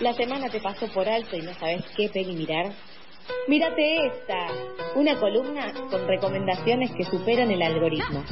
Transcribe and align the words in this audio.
La 0.00 0.14
semana 0.14 0.48
te 0.48 0.60
pasó 0.60 0.86
por 0.88 1.06
alto 1.06 1.36
y 1.36 1.42
no 1.42 1.52
sabes 1.52 1.84
qué 1.94 2.08
peli 2.08 2.34
mirar. 2.34 2.72
Mírate 3.48 4.06
esta, 4.06 4.46
una 4.94 5.20
columna 5.20 5.74
con 5.90 6.08
recomendaciones 6.08 6.90
que 6.92 7.04
superan 7.04 7.50
el 7.50 7.60
algoritmo. 7.60 8.24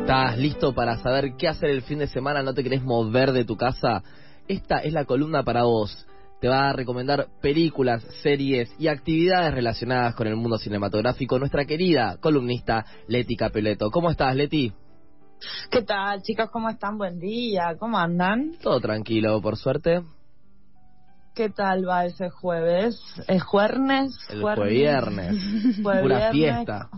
¿Estás 0.00 0.38
listo 0.38 0.74
para 0.74 0.98
saber 0.98 1.34
qué 1.38 1.48
hacer 1.48 1.70
el 1.70 1.80
fin 1.80 1.98
de 1.98 2.08
semana? 2.08 2.42
¿No 2.42 2.52
te 2.52 2.62
querés 2.62 2.82
mover 2.82 3.32
de 3.32 3.46
tu 3.46 3.56
casa? 3.56 4.02
Esta 4.46 4.80
es 4.80 4.92
la 4.92 5.06
columna 5.06 5.44
para 5.44 5.62
vos. 5.62 6.06
Te 6.40 6.46
va 6.46 6.68
a 6.68 6.72
recomendar 6.72 7.26
películas, 7.42 8.04
series 8.22 8.72
y 8.78 8.86
actividades 8.86 9.52
relacionadas 9.52 10.14
con 10.14 10.28
el 10.28 10.36
mundo 10.36 10.56
cinematográfico 10.56 11.36
nuestra 11.36 11.64
querida 11.64 12.16
columnista 12.20 12.84
Leti 13.08 13.34
Capeleto. 13.34 13.90
¿Cómo 13.90 14.08
estás, 14.08 14.36
Leti? 14.36 14.72
¿Qué 15.68 15.82
tal, 15.82 16.22
chicos? 16.22 16.48
¿Cómo 16.50 16.68
están? 16.68 16.96
Buen 16.96 17.18
día. 17.18 17.74
¿Cómo 17.76 17.98
andan? 17.98 18.52
Todo 18.62 18.78
tranquilo, 18.80 19.40
por 19.42 19.56
suerte. 19.56 20.02
¿Qué 21.34 21.50
tal 21.50 21.88
va 21.88 22.04
ese 22.04 22.30
jueves? 22.30 23.00
¿Es 23.26 23.42
jueves? 23.42 24.16
El 24.30 24.68
viernes. 24.68 25.36
Pura 25.82 26.30
fiesta. 26.30 26.88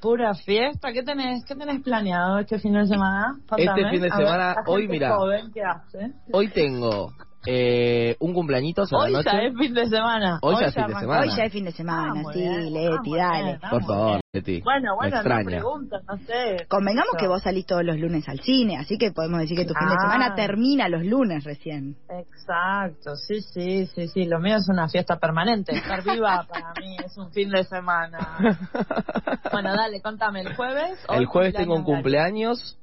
Pura 0.00 0.34
fiesta. 0.34 0.92
¿Qué 0.92 1.02
tenés, 1.02 1.42
¿Qué 1.46 1.54
tenés 1.54 1.82
planeado 1.82 2.38
este 2.38 2.58
fin 2.58 2.74
de 2.74 2.86
semana? 2.86 3.38
Este 3.56 3.90
fin 3.90 4.02
de 4.02 4.10
semana, 4.10 4.56
hoy 4.66 4.88
mira. 4.88 5.16
¿qué 5.54 5.62
hace? 5.62 6.12
Hoy 6.32 6.48
tengo 6.48 7.12
eh, 7.50 8.14
un 8.20 8.34
cumpleañito 8.34 8.82
a 8.82 8.86
Hoy 8.90 9.12
ya 9.24 9.38
es 9.40 9.56
fin 9.56 9.72
de 9.72 9.86
semana. 9.86 10.38
Hoy, 10.42 10.56
ya 10.60 10.66
es 10.66 10.74
fin 10.74 10.86
de 10.86 10.94
semana. 10.94 11.20
Hoy 11.22 11.28
ya 11.34 11.44
es 11.44 11.52
fin 11.52 11.64
de 11.64 11.72
semana, 11.72 12.22
sí, 12.34 12.40
Leti, 12.40 13.16
dale. 13.16 13.58
Por 13.70 13.84
favor, 13.86 14.20
Leti. 14.34 14.60
Bueno, 14.60 14.94
bueno, 14.96 15.22
no 15.22 15.44
pregunto, 15.44 15.96
no 16.06 16.18
sé. 16.26 16.66
Convengamos 16.68 17.14
que 17.18 17.26
vos 17.26 17.42
salís 17.42 17.64
todos 17.64 17.82
los 17.84 17.98
lunes 17.98 18.28
al 18.28 18.40
cine, 18.40 18.76
así 18.76 18.98
que 18.98 19.12
podemos 19.12 19.40
decir 19.40 19.56
que 19.56 19.64
tu 19.64 19.72
fin 19.72 19.88
de 19.88 19.94
semana 19.94 20.34
termina 20.34 20.90
los 20.90 21.06
lunes 21.06 21.44
recién. 21.44 21.96
Exacto, 22.10 23.16
sí, 23.16 23.40
sí, 23.40 23.86
sí, 23.86 24.08
sí. 24.08 24.26
Lo 24.26 24.40
mío 24.40 24.56
es 24.56 24.68
una 24.68 24.86
fiesta 24.88 25.16
permanente. 25.16 25.74
Estar 25.74 26.04
viva 26.04 26.46
para 26.46 26.74
mí 26.78 26.96
es 27.02 27.16
un 27.16 27.32
fin 27.32 27.48
de 27.48 27.64
semana. 27.64 28.18
bueno, 29.52 29.74
dale, 29.74 30.02
contame, 30.02 30.42
¿el 30.42 30.54
jueves? 30.54 30.98
El 31.08 31.24
jueves 31.24 31.54
tengo 31.54 31.76
un 31.76 31.84
cumpleaños 31.84 32.76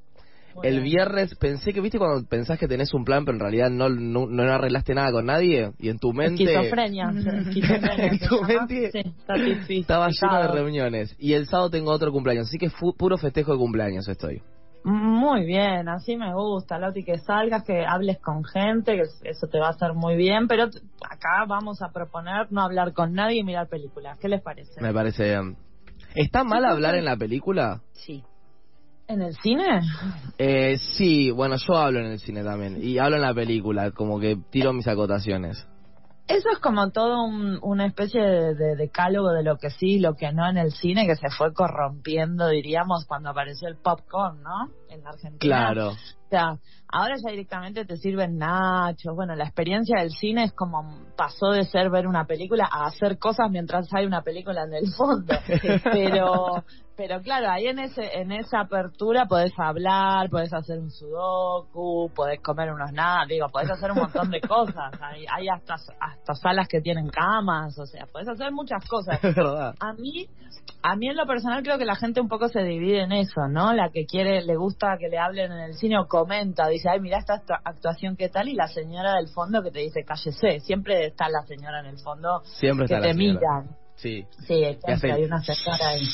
el 0.62 0.80
viernes 0.80 1.34
pensé 1.36 1.72
que, 1.72 1.80
viste, 1.80 1.98
cuando 1.98 2.26
pensás 2.28 2.58
que 2.58 2.68
tenés 2.68 2.92
un 2.94 3.04
plan, 3.04 3.24
pero 3.24 3.36
en 3.36 3.40
realidad 3.40 3.70
no, 3.70 3.88
no, 3.88 4.26
no 4.26 4.42
arreglaste 4.42 4.94
nada 4.94 5.12
con 5.12 5.26
nadie, 5.26 5.72
y 5.78 5.88
en 5.88 5.98
tu 5.98 6.12
mente. 6.12 6.44
Esquizofrenia. 6.44 7.10
en 7.10 8.18
tu 8.20 8.42
mente 8.42 8.90
estaba 9.68 10.08
lleno 10.08 10.40
de 10.40 10.48
reuniones. 10.48 11.16
Y 11.18 11.34
el 11.34 11.46
sábado 11.46 11.70
tengo 11.70 11.90
otro 11.90 12.12
cumpleaños, 12.12 12.48
así 12.48 12.58
que 12.58 12.70
puro 12.96 13.18
festejo 13.18 13.52
de 13.52 13.58
cumpleaños 13.58 14.08
estoy. 14.08 14.42
Muy 14.88 15.44
bien, 15.44 15.88
así 15.88 16.16
me 16.16 16.32
gusta, 16.32 16.78
Loti, 16.78 17.02
que 17.02 17.18
salgas, 17.18 17.64
que 17.64 17.84
hables 17.84 18.20
con 18.20 18.44
gente, 18.44 18.94
que 18.94 19.02
eso 19.28 19.48
te 19.48 19.58
va 19.58 19.66
a 19.66 19.70
hacer 19.70 19.94
muy 19.94 20.14
bien, 20.14 20.46
pero 20.46 20.64
acá 20.64 21.44
vamos 21.48 21.82
a 21.82 21.88
proponer 21.88 22.52
no 22.52 22.62
hablar 22.62 22.92
con 22.92 23.12
nadie 23.12 23.40
y 23.40 23.42
mirar 23.42 23.68
películas. 23.68 24.16
¿Qué 24.20 24.28
les 24.28 24.40
parece? 24.42 24.80
Me 24.80 24.94
parece 24.94 25.24
bien. 25.24 25.56
¿Está 26.14 26.44
mal 26.44 26.64
hablar 26.64 26.94
en 26.94 27.04
la 27.04 27.16
película? 27.16 27.82
Sí. 27.92 28.22
¿En 29.08 29.22
el 29.22 29.34
cine? 29.36 29.82
Eh, 30.38 30.78
sí, 30.78 31.30
bueno, 31.30 31.56
yo 31.56 31.76
hablo 31.76 32.00
en 32.00 32.06
el 32.06 32.18
cine 32.18 32.42
también. 32.42 32.82
Y 32.82 32.98
hablo 32.98 33.16
en 33.16 33.22
la 33.22 33.34
película, 33.34 33.92
como 33.92 34.18
que 34.18 34.36
tiro 34.50 34.72
mis 34.72 34.88
acotaciones. 34.88 35.66
Eso 36.28 36.48
es 36.50 36.58
como 36.58 36.90
todo 36.90 37.24
una 37.62 37.86
especie 37.86 38.20
de, 38.20 38.74
decálogo 38.74 39.30
de 39.30 39.44
lo 39.44 39.58
que 39.58 39.70
sí 39.70 39.92
y 39.92 40.00
lo 40.00 40.14
que 40.14 40.32
no 40.32 40.48
en 40.48 40.56
el 40.56 40.72
cine, 40.72 41.06
que 41.06 41.14
se 41.14 41.30
fue 41.30 41.52
corrompiendo, 41.52 42.48
diríamos, 42.48 43.06
cuando 43.06 43.30
apareció 43.30 43.68
el 43.68 43.76
popcorn, 43.76 44.42
¿no? 44.42 44.68
En 44.88 45.04
la 45.04 45.10
Argentina. 45.10 45.38
Claro. 45.38 45.92
Sea, 46.28 46.58
ahora 46.88 47.14
ya 47.16 47.30
directamente 47.30 47.84
te 47.84 47.96
sirven 47.96 48.38
nachos. 48.38 49.14
Bueno, 49.14 49.34
la 49.36 49.44
experiencia 49.44 50.00
del 50.00 50.10
cine 50.10 50.44
es 50.44 50.52
como 50.52 51.06
pasó 51.16 51.50
de 51.50 51.64
ser 51.64 51.90
ver 51.90 52.06
una 52.06 52.24
película 52.24 52.68
a 52.70 52.86
hacer 52.86 53.18
cosas 53.18 53.50
mientras 53.50 53.88
hay 53.94 54.06
una 54.06 54.22
película 54.22 54.64
en 54.64 54.74
el 54.74 54.92
fondo. 54.92 55.34
Pero 55.84 56.64
pero 56.96 57.20
claro, 57.20 57.50
ahí 57.50 57.66
en 57.66 57.78
ese 57.78 58.18
en 58.18 58.32
esa 58.32 58.60
apertura 58.60 59.26
podés 59.26 59.52
hablar, 59.58 60.30
podés 60.30 60.52
hacer 60.54 60.78
un 60.78 60.90
sudoku, 60.90 62.10
podés 62.14 62.40
comer 62.40 62.72
unos 62.72 62.90
nada, 62.92 63.26
digo, 63.28 63.48
podés 63.50 63.70
hacer 63.70 63.90
un 63.92 63.98
montón 63.98 64.30
de 64.30 64.40
cosas. 64.40 64.94
Hay, 65.02 65.26
hay 65.30 65.46
hasta 65.48 65.74
hasta 65.74 66.34
salas 66.34 66.66
que 66.68 66.80
tienen 66.80 67.10
camas, 67.10 67.78
o 67.78 67.84
sea, 67.84 68.06
podés 68.06 68.28
hacer 68.28 68.50
muchas 68.50 68.82
cosas. 68.88 69.20
A 69.78 69.92
mí 69.92 70.26
a 70.82 70.96
mí 70.96 71.08
en 71.08 71.16
lo 71.16 71.26
personal 71.26 71.62
creo 71.62 71.78
que 71.78 71.84
la 71.84 71.96
gente 71.96 72.20
un 72.20 72.28
poco 72.28 72.48
se 72.48 72.62
divide 72.62 73.02
en 73.02 73.12
eso, 73.12 73.48
¿no? 73.48 73.72
La 73.72 73.90
que 73.90 74.06
quiere, 74.06 74.42
le 74.42 74.56
gusta 74.56 74.96
que 74.98 75.08
le 75.08 75.18
hablen 75.18 75.50
en 75.52 75.58
el 75.58 75.74
cine 75.74 75.98
o 75.98 76.06
comenta, 76.16 76.66
dice, 76.68 76.88
ay, 76.88 77.00
mira 77.00 77.18
esta 77.18 77.42
actuación 77.62 78.16
qué 78.16 78.30
tal, 78.30 78.48
y 78.48 78.54
la 78.54 78.68
señora 78.68 79.16
del 79.16 79.28
fondo 79.28 79.62
que 79.62 79.70
te 79.70 79.80
dice, 79.80 80.02
cállese. 80.02 80.60
Siempre 80.60 81.06
está 81.08 81.28
la 81.28 81.42
señora 81.46 81.80
en 81.80 81.86
el 81.86 81.98
fondo 81.98 82.40
Siempre 82.44 82.86
que 82.86 82.98
te 82.98 83.12
mira. 83.12 83.64
Sí. 83.96 84.24
Sí, 84.46 84.64
hay 84.64 85.24
una 85.24 85.40
señora 85.42 85.88
ahí. 85.88 86.06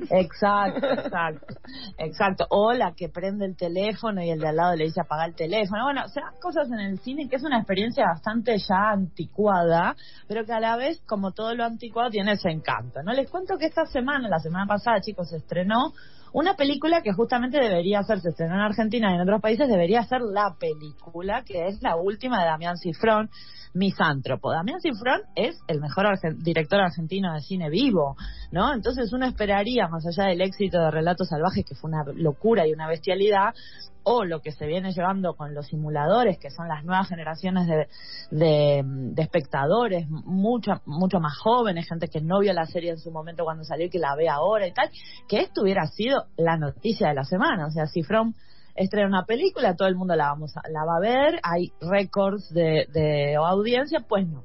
Exacto, 0.08 0.86
exacto, 0.86 1.54
exacto. 1.98 2.46
O 2.48 2.72
la 2.72 2.94
que 2.94 3.10
prende 3.10 3.44
el 3.44 3.54
teléfono 3.54 4.22
y 4.22 4.30
el 4.30 4.40
de 4.40 4.48
al 4.48 4.56
lado 4.56 4.74
le 4.74 4.84
dice 4.84 5.02
apagar 5.02 5.28
el 5.28 5.34
teléfono. 5.34 5.84
Bueno, 5.84 6.04
o 6.06 6.08
sea, 6.08 6.22
cosas 6.40 6.68
en 6.70 6.80
el 6.80 6.98
cine 7.00 7.28
que 7.28 7.36
es 7.36 7.42
una 7.42 7.58
experiencia 7.58 8.06
bastante 8.06 8.56
ya 8.56 8.92
anticuada, 8.92 9.94
pero 10.26 10.46
que 10.46 10.54
a 10.54 10.60
la 10.60 10.76
vez, 10.76 11.02
como 11.06 11.32
todo 11.32 11.54
lo 11.54 11.64
anticuado, 11.64 12.08
tiene 12.08 12.32
ese 12.32 12.48
encanto. 12.48 13.02
No 13.02 13.12
les 13.12 13.30
cuento 13.30 13.58
que 13.58 13.66
esta 13.66 13.84
semana, 13.84 14.26
la 14.28 14.38
semana 14.38 14.64
pasada, 14.66 15.02
chicos, 15.02 15.28
se 15.28 15.36
estrenó 15.36 15.92
una 16.32 16.54
película 16.54 17.02
que 17.02 17.12
justamente 17.12 17.58
debería 17.60 18.02
ser, 18.02 18.20
se 18.20 18.30
estrenó 18.30 18.54
en 18.54 18.60
Argentina 18.60 19.10
y 19.10 19.14
en 19.14 19.20
otros 19.22 19.40
países, 19.40 19.68
debería 19.68 20.02
ser 20.04 20.20
la 20.20 20.56
película, 20.58 21.42
que 21.44 21.68
es 21.68 21.82
la 21.82 21.96
última 21.96 22.40
de 22.40 22.46
Damián 22.46 22.76
Cifrón, 22.76 23.30
misántropo. 23.74 24.50
Damián 24.52 24.80
Cifrón 24.80 25.20
es 25.36 25.58
el 25.68 25.80
mejor 25.80 26.06
director 26.38 26.80
argentino 26.80 27.32
de 27.34 27.40
cine 27.40 27.70
vivo, 27.70 28.16
¿no? 28.50 28.72
Entonces 28.72 29.12
uno 29.12 29.26
esperaría, 29.26 29.88
más 29.88 30.04
allá 30.06 30.28
del 30.28 30.40
éxito 30.40 30.80
de 30.80 30.90
Relatos 30.90 31.28
Salvajes, 31.28 31.64
que 31.64 31.74
fue 31.74 31.90
una 31.90 32.04
locura 32.14 32.66
y 32.66 32.72
una 32.72 32.88
bestialidad, 32.88 33.54
o 34.02 34.24
lo 34.24 34.40
que 34.40 34.52
se 34.52 34.66
viene 34.66 34.92
llevando 34.92 35.34
con 35.34 35.54
los 35.54 35.66
simuladores, 35.66 36.38
que 36.38 36.50
son 36.50 36.68
las 36.68 36.84
nuevas 36.84 37.08
generaciones 37.08 37.66
de, 37.66 37.86
de, 38.30 39.22
espectadores, 39.22 40.08
mucho, 40.08 40.72
mucho 40.86 41.20
más 41.20 41.36
jóvenes, 41.38 41.88
gente 41.88 42.08
que 42.08 42.20
no 42.20 42.40
vio 42.40 42.52
la 42.52 42.66
serie 42.66 42.90
en 42.90 42.98
su 42.98 43.10
momento 43.10 43.44
cuando 43.44 43.64
salió 43.64 43.86
y 43.86 43.90
que 43.90 43.98
la 43.98 44.14
ve 44.16 44.28
ahora 44.28 44.66
y 44.66 44.72
tal, 44.72 44.90
que 45.28 45.40
esto 45.40 45.62
hubiera 45.62 45.86
sido 45.86 46.24
la 46.36 46.56
noticia 46.56 47.08
de 47.08 47.14
la 47.14 47.24
semana. 47.24 47.66
O 47.66 47.70
sea, 47.70 47.86
Cifrón 47.86 48.34
estrena 48.74 49.08
una 49.08 49.24
película, 49.24 49.76
todo 49.76 49.88
el 49.88 49.96
mundo 49.96 50.16
la, 50.16 50.26
vamos 50.26 50.52
la 50.70 50.84
va 50.84 50.96
a 50.96 51.00
ver, 51.00 51.40
hay 51.42 51.72
récords 51.80 52.48
de, 52.50 52.86
de 52.92 53.36
audiencia, 53.36 54.00
pues 54.08 54.26
no. 54.26 54.44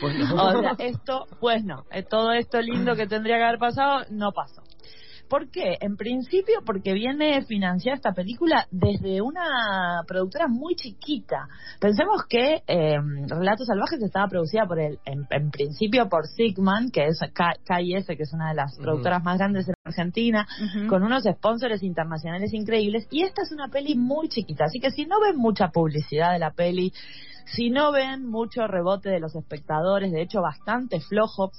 Pues 0.00 0.14
o 0.32 0.60
sea, 0.60 0.74
esto, 0.78 1.26
pues 1.40 1.64
no, 1.64 1.84
eh, 1.90 2.02
todo 2.02 2.32
esto 2.32 2.60
lindo 2.60 2.94
que 2.94 3.06
tendría 3.06 3.36
que 3.36 3.44
haber 3.44 3.58
pasado, 3.58 4.04
no 4.10 4.32
pasó. 4.32 4.62
¿Por 5.28 5.50
qué? 5.50 5.76
En 5.80 5.96
principio 5.96 6.60
porque 6.64 6.92
viene 6.92 7.44
financiada 7.44 7.96
esta 7.96 8.12
película 8.12 8.66
desde 8.70 9.20
una 9.20 10.02
productora 10.06 10.46
muy 10.48 10.76
chiquita. 10.76 11.48
Pensemos 11.80 12.22
que 12.28 12.62
eh, 12.66 12.96
Relatos 13.26 13.66
Salvajes 13.66 14.00
estaba 14.02 14.28
producida 14.28 14.66
por 14.66 14.78
el, 14.78 14.98
en, 15.04 15.50
principio 15.50 16.08
por 16.08 16.26
Sigman, 16.26 16.90
que 16.90 17.06
es 17.06 17.18
KIS, 17.18 18.06
que 18.06 18.22
es 18.22 18.32
una 18.32 18.50
de 18.50 18.54
las 18.54 18.76
productoras 18.76 19.22
más 19.24 19.38
grandes 19.38 19.68
en 19.68 19.74
Argentina, 19.84 20.46
con 20.88 21.02
unos 21.02 21.24
sponsors 21.24 21.82
internacionales 21.82 22.52
increíbles. 22.52 23.06
Y 23.10 23.22
esta 23.22 23.42
es 23.42 23.52
una 23.52 23.68
peli 23.68 23.96
muy 23.96 24.28
chiquita, 24.28 24.64
así 24.64 24.78
que 24.78 24.90
si 24.90 25.06
no 25.06 25.20
ven 25.20 25.36
mucha 25.36 25.68
publicidad 25.68 26.32
de 26.32 26.38
la 26.38 26.52
peli, 26.52 26.92
si 27.46 27.70
no 27.70 27.92
ven 27.92 28.26
mucho 28.26 28.66
rebote 28.66 29.08
de 29.08 29.20
los 29.20 29.34
espectadores, 29.34 30.12
de 30.12 30.22
hecho 30.22 30.40
bastante 30.40 31.00
flojo, 31.00 31.52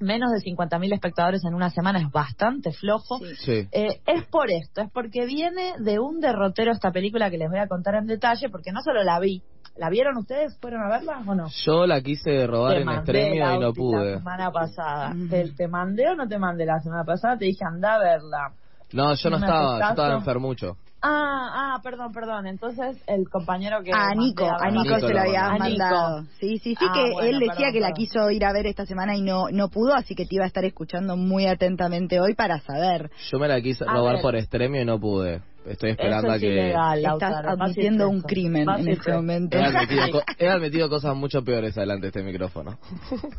menos 0.00 0.30
de 0.32 0.38
50.000 0.38 0.92
espectadores 0.94 1.42
en 1.44 1.54
una 1.54 1.70
semana 1.70 2.00
es 2.00 2.10
bastante 2.10 2.72
flojo. 2.72 3.18
Eh, 3.46 4.00
es 4.06 4.24
por 4.26 4.50
esto, 4.50 4.82
es 4.82 4.90
porque 4.90 5.26
viene 5.26 5.74
de 5.78 5.98
un 5.98 6.20
derrotero 6.20 6.72
esta 6.72 6.90
película 6.90 7.30
que 7.30 7.38
les 7.38 7.50
voy 7.50 7.58
a 7.58 7.68
contar 7.68 7.94
en 7.96 8.06
detalle, 8.06 8.48
porque 8.48 8.72
no 8.72 8.82
solo 8.82 9.02
la 9.02 9.18
vi, 9.20 9.42
¿la 9.76 9.90
vieron 9.90 10.16
ustedes? 10.16 10.56
¿Fueron 10.60 10.82
a 10.82 10.88
verla 10.88 11.22
o 11.26 11.34
no? 11.34 11.46
Yo 11.64 11.86
la 11.86 12.00
quise 12.00 12.46
robar 12.46 12.78
en 12.78 12.88
extremio 12.88 13.54
y 13.54 13.58
no 13.58 13.72
pude. 13.72 14.12
La 14.12 14.18
semana 14.18 14.50
pasada. 14.50 15.14
¿Te, 15.56 15.68
mandé 15.68 16.08
o 16.08 16.14
no 16.14 16.26
te 16.26 16.38
mandé 16.38 16.64
la 16.64 16.80
semana 16.80 17.04
pasada? 17.04 17.36
Te 17.36 17.46
dije 17.46 17.64
anda 17.64 17.94
a 17.94 17.98
verla. 17.98 18.52
No, 18.92 19.14
yo 19.14 19.30
no 19.30 19.36
estaba, 19.36 19.80
yo 19.80 19.88
estaba 19.88 20.14
enfermucho. 20.14 20.76
Ah, 21.02 21.74
ah, 21.76 21.80
perdón, 21.82 22.12
perdón. 22.12 22.46
Entonces 22.46 22.96
el 23.06 23.28
compañero 23.28 23.82
que... 23.82 23.92
A 23.92 24.14
Nico, 24.14 24.46
a 24.46 24.70
Nico 24.70 24.98
se 24.98 25.12
lo 25.12 25.20
había 25.20 25.50
mandado. 25.50 26.22
Sí, 26.40 26.58
sí, 26.58 26.74
sí, 26.74 26.86
ah, 26.88 26.92
que 26.92 27.28
él 27.28 27.38
decía 27.38 27.70
que 27.72 27.80
la 27.80 27.92
quiso 27.92 28.30
ir 28.30 28.44
a 28.44 28.52
ver 28.52 28.66
esta 28.66 28.86
semana 28.86 29.14
y 29.14 29.22
no 29.22 29.48
no 29.50 29.68
pudo, 29.68 29.94
así 29.94 30.14
que 30.14 30.26
te 30.26 30.36
iba 30.36 30.44
a 30.44 30.48
estar 30.48 30.64
escuchando 30.64 31.16
muy 31.16 31.46
atentamente 31.46 32.20
hoy 32.20 32.34
para 32.34 32.60
saber. 32.60 33.10
Yo 33.30 33.38
me 33.38 33.48
la 33.48 33.60
quise 33.60 33.84
robar 33.84 34.20
por 34.20 34.36
extremio 34.36 34.82
y 34.82 34.84
no 34.84 34.98
pude. 34.98 35.42
estoy 35.66 35.90
esperando 35.90 36.32
a 36.32 36.38
que... 36.38 36.70
Estás 36.70 37.44
admitiendo 37.46 38.08
un 38.08 38.22
crimen 38.22 38.68
en 38.68 38.88
este 38.88 39.12
momento. 39.12 39.58
He 40.38 40.48
admitido, 40.48 40.88
cosas 40.88 41.14
mucho 41.14 41.42
peores 41.42 41.76
adelante 41.76 42.02
de 42.02 42.08
este 42.08 42.22
micrófono. 42.22 42.78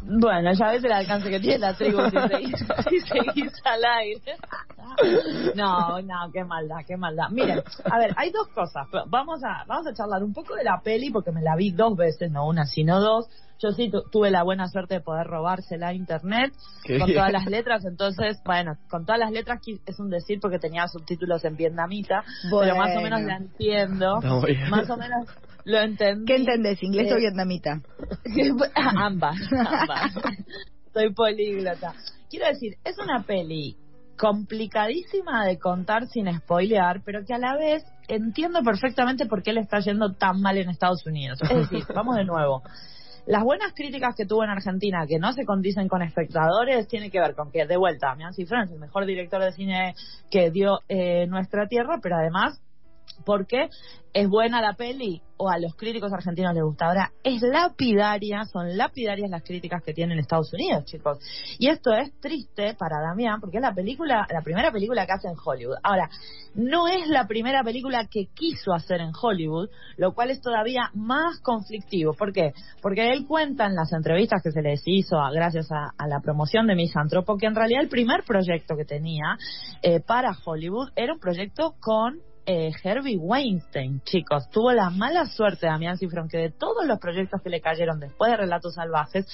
Bueno, 0.01 0.53
ya 0.53 0.71
ves 0.71 0.83
el 0.83 0.91
alcance 0.91 1.29
que 1.29 1.39
tiene 1.39 1.59
la 1.59 1.73
tribu 1.73 1.99
si 2.89 2.99
seguís, 3.01 3.53
al 3.65 3.83
aire. 3.99 4.35
No, 5.55 6.01
no, 6.01 6.31
qué 6.31 6.43
maldad, 6.43 6.77
qué 6.85 6.97
maldad. 6.97 7.29
Miren, 7.31 7.61
a 7.85 7.97
ver, 7.97 8.13
hay 8.15 8.31
dos 8.31 8.47
cosas. 8.49 8.87
Vamos 9.07 9.41
a, 9.43 9.65
vamos 9.65 9.87
a 9.87 9.93
charlar 9.93 10.23
un 10.23 10.33
poco 10.33 10.55
de 10.55 10.63
la 10.63 10.81
peli 10.81 11.09
porque 11.09 11.31
me 11.31 11.41
la 11.41 11.55
vi 11.55 11.71
dos 11.71 11.95
veces, 11.95 12.31
no 12.31 12.47
una, 12.47 12.65
sino 12.65 12.99
dos. 12.99 13.27
Yo 13.59 13.71
sí 13.71 13.91
tuve 14.11 14.29
la 14.29 14.43
buena 14.43 14.67
suerte 14.67 14.95
de 14.95 15.01
poder 15.01 15.25
robársela 15.25 15.87
a 15.87 15.93
internet 15.93 16.53
con 16.99 17.11
todas 17.11 17.31
las 17.31 17.47
letras, 17.47 17.85
entonces, 17.85 18.39
bueno, 18.45 18.77
con 18.87 19.03
todas 19.03 19.19
las 19.19 19.31
letras 19.31 19.59
es 19.83 19.99
un 19.99 20.11
decir 20.11 20.39
porque 20.39 20.59
tenía 20.59 20.87
subtítulos 20.87 21.43
en 21.43 21.55
vietnamita, 21.55 22.23
pero 22.51 22.75
más 22.75 22.95
o 22.95 23.01
menos 23.01 23.21
la 23.21 23.37
entiendo. 23.37 24.21
más 24.69 24.87
o 24.91 24.97
menos 24.97 25.27
lo 25.67 25.79
entendí. 25.79 26.25
¿Qué 26.25 26.35
entendés, 26.35 26.81
inglés 26.83 27.11
o 27.11 27.15
eh, 27.15 27.19
vietnamita? 27.19 27.81
ambas, 28.75 29.37
ambas. 29.51 30.13
Soy 30.93 31.13
políglota. 31.13 31.93
Quiero 32.29 32.47
decir, 32.47 32.75
es 32.83 32.97
una 32.99 33.23
peli 33.23 33.75
complicadísima 34.17 35.45
de 35.45 35.57
contar 35.57 36.07
sin 36.07 36.31
spoilear, 36.39 37.01
pero 37.05 37.23
que 37.25 37.33
a 37.33 37.37
la 37.37 37.55
vez 37.55 37.85
entiendo 38.07 38.61
perfectamente 38.63 39.25
por 39.25 39.43
qué 39.43 39.53
le 39.53 39.61
está 39.61 39.79
yendo 39.79 40.13
tan 40.13 40.41
mal 40.41 40.57
en 40.57 40.69
Estados 40.69 41.05
Unidos. 41.05 41.39
Es 41.43 41.69
decir, 41.69 41.83
vamos 41.95 42.15
de 42.15 42.25
nuevo. 42.25 42.63
Las 43.25 43.43
buenas 43.43 43.73
críticas 43.73 44.15
que 44.15 44.25
tuvo 44.25 44.45
en 44.45 44.49
Argentina, 44.49 45.05
que 45.07 45.19
no 45.19 45.33
se 45.33 45.45
condicen 45.45 45.89
con 45.89 46.01
espectadores, 46.01 46.87
tiene 46.87 47.11
que 47.11 47.19
ver 47.19 47.35
con 47.35 47.51
que, 47.51 47.65
de 47.65 47.75
vuelta, 47.75 48.15
Mian 48.15 48.33
Cifrón 48.33 48.63
es 48.63 48.71
el 48.71 48.79
mejor 48.79 49.05
director 49.05 49.43
de 49.43 49.51
cine 49.51 49.95
que 50.31 50.49
dio 50.49 50.79
eh, 50.87 51.27
nuestra 51.27 51.67
tierra, 51.67 51.99
pero 52.01 52.15
además 52.15 52.61
porque 53.25 53.69
es 54.13 54.27
buena 54.27 54.61
la 54.61 54.73
peli 54.73 55.21
o 55.39 55.49
a 55.49 55.59
los 55.59 55.75
críticos 55.75 56.11
argentinos 56.11 56.55
les 56.55 56.63
gusta. 56.63 56.87
Ahora, 56.87 57.11
es 57.23 57.41
lapidaria, 57.43 58.45
son 58.45 58.75
lapidarias 58.75 59.29
las 59.29 59.43
críticas 59.43 59.83
que 59.83 59.93
tienen 59.93 60.17
Estados 60.17 60.51
Unidos, 60.53 60.85
chicos. 60.85 61.19
Y 61.59 61.67
esto 61.67 61.93
es 61.93 62.11
triste 62.19 62.73
para 62.73 62.99
Damián 62.99 63.39
porque 63.39 63.57
es 63.57 63.61
la 63.61 63.75
película, 63.75 64.25
la 64.31 64.41
primera 64.41 64.71
película 64.71 65.05
que 65.05 65.11
hace 65.11 65.27
en 65.27 65.35
Hollywood. 65.43 65.75
Ahora, 65.83 66.09
no 66.55 66.87
es 66.87 67.07
la 67.07 67.27
primera 67.27 67.63
película 67.63 68.07
que 68.09 68.25
quiso 68.33 68.73
hacer 68.73 69.01
en 69.01 69.11
Hollywood, 69.21 69.69
lo 69.97 70.15
cual 70.15 70.31
es 70.31 70.41
todavía 70.41 70.89
más 70.95 71.39
conflictivo. 71.41 72.13
¿Por 72.13 72.33
qué? 72.33 72.53
Porque 72.81 73.11
él 73.11 73.27
cuenta 73.27 73.67
en 73.67 73.75
las 73.75 73.93
entrevistas 73.93 74.41
que 74.43 74.51
se 74.51 74.63
les 74.63 74.81
hizo 74.85 75.17
gracias 75.31 75.67
a, 75.71 76.07
la 76.07 76.21
promoción 76.21 76.65
de 76.65 76.75
Misantropo 76.75 77.37
que 77.37 77.45
en 77.45 77.55
realidad 77.55 77.81
el 77.81 77.89
primer 77.89 78.23
proyecto 78.23 78.75
que 78.75 78.85
tenía 78.85 79.37
eh, 79.83 79.99
para 79.99 80.31
Hollywood 80.43 80.89
era 80.95 81.13
un 81.13 81.19
proyecto 81.19 81.75
con 81.79 82.21
eh, 82.47 82.71
Herbie 82.81 83.17
Weinstein, 83.17 84.01
chicos. 84.05 84.49
Tuvo 84.49 84.71
la 84.71 84.89
mala 84.89 85.25
suerte, 85.25 85.67
Damián 85.67 85.97
Cifrón, 85.97 86.29
que 86.29 86.37
de 86.37 86.49
todos 86.49 86.85
los 86.87 86.97
proyectos 86.97 87.41
que 87.43 87.49
le 87.49 87.59
cayeron 87.59 87.99
después 87.99 88.31
de 88.31 88.37
Relatos 88.37 88.73
Salvajes, 88.73 89.27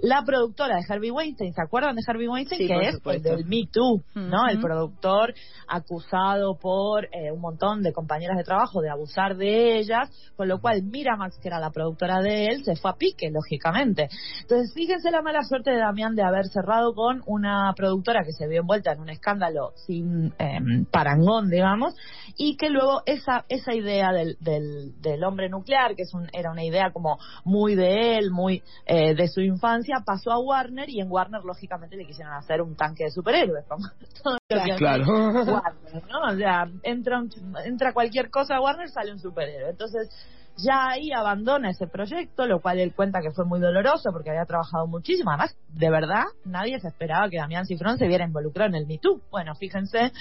la 0.00 0.22
productora 0.24 0.76
de 0.76 0.82
Herbie 0.88 1.10
Weinstein, 1.10 1.52
¿se 1.52 1.60
acuerdan 1.60 1.96
de 1.96 2.02
Herbie 2.06 2.28
Weinstein? 2.28 2.68
que 2.68 2.88
es 2.88 2.98
el 3.04 3.22
del 3.22 3.44
Me 3.46 3.66
Too, 3.70 4.02
¿no? 4.14 4.46
El 4.48 4.60
productor 4.60 5.34
acusado 5.66 6.56
por 6.56 7.06
eh, 7.06 7.32
un 7.32 7.40
montón 7.40 7.82
de 7.82 7.92
compañeras 7.92 8.36
de 8.36 8.44
trabajo 8.44 8.80
de 8.80 8.88
abusar 8.88 9.36
de 9.36 9.78
ellas, 9.78 10.10
con 10.36 10.46
lo 10.46 10.60
cual 10.60 10.84
Miramax, 10.84 11.38
que 11.38 11.48
era 11.48 11.58
la 11.58 11.70
productora 11.70 12.20
de 12.20 12.46
él, 12.46 12.64
se 12.64 12.76
fue 12.76 12.92
a 12.92 12.94
pique, 12.94 13.30
lógicamente. 13.30 14.08
Entonces, 14.42 14.72
fíjense 14.74 15.10
la 15.10 15.22
mala 15.22 15.42
suerte 15.42 15.72
de 15.72 15.78
Damián 15.78 16.14
de 16.14 16.22
haber 16.22 16.46
cerrado 16.46 16.94
con 16.94 17.22
una 17.26 17.72
productora 17.76 18.22
que 18.24 18.32
se 18.32 18.46
vio 18.46 18.60
envuelta 18.60 18.92
en 18.92 19.00
un 19.00 19.08
escándalo 19.08 19.72
sin 19.86 20.32
em, 20.38 20.84
parangón, 20.86 21.50
digamos, 21.50 21.94
y 22.36 22.43
que 22.56 22.68
luego 22.68 23.02
esa 23.06 23.44
esa 23.48 23.74
idea 23.74 24.12
del, 24.12 24.36
del, 24.40 25.24
hombre 25.24 25.48
nuclear, 25.48 25.94
que 25.94 26.02
es 26.02 26.14
un, 26.14 26.28
era 26.32 26.50
una 26.50 26.64
idea 26.64 26.90
como 26.92 27.18
muy 27.44 27.74
de 27.74 28.18
él, 28.18 28.30
muy 28.30 28.62
eh, 28.86 29.14
de 29.14 29.28
su 29.28 29.40
infancia, 29.40 30.02
pasó 30.04 30.30
a 30.30 30.38
Warner 30.38 30.88
y 30.88 31.00
en 31.00 31.10
Warner 31.10 31.42
lógicamente 31.44 31.96
le 31.96 32.06
quisieron 32.06 32.34
hacer 32.34 32.60
un 32.60 32.76
tanque 32.76 33.04
de 33.04 33.10
superhéroes, 33.10 33.64
como 33.66 33.84
todo 34.22 34.38
claro. 34.76 35.04
Warner, 35.06 36.02
¿no? 36.10 36.32
O 36.32 36.36
sea, 36.36 36.68
entra, 36.82 37.22
entra 37.64 37.92
cualquier 37.92 38.30
cosa 38.30 38.56
a 38.56 38.60
Warner, 38.60 38.88
sale 38.90 39.12
un 39.12 39.18
superhéroe. 39.18 39.70
Entonces, 39.70 40.08
ya 40.56 40.88
ahí 40.90 41.10
abandona 41.12 41.70
ese 41.70 41.86
proyecto, 41.86 42.46
lo 42.46 42.60
cual 42.60 42.78
él 42.78 42.94
cuenta 42.94 43.20
que 43.20 43.32
fue 43.32 43.44
muy 43.44 43.60
doloroso 43.60 44.10
porque 44.12 44.30
había 44.30 44.44
trabajado 44.44 44.86
muchísimo. 44.86 45.30
Además, 45.30 45.56
de 45.68 45.90
verdad, 45.90 46.24
nadie 46.44 46.78
se 46.80 46.88
esperaba 46.88 47.28
que 47.28 47.38
Damián 47.38 47.66
Cifrón 47.66 47.98
se 47.98 48.06
viera 48.06 48.24
involucrado 48.24 48.68
en 48.68 48.76
el 48.76 48.86
Me 48.86 48.98
Too. 48.98 49.20
Bueno, 49.30 49.54
fíjense 49.54 50.12